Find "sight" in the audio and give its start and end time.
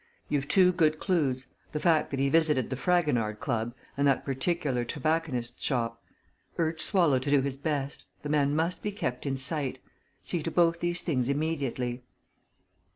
9.37-9.77